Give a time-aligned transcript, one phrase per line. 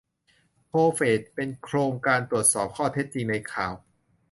[0.67, 3.73] โคแฟค เป็นโครงการตรวจสอบข้อเท็จจริงในข่าว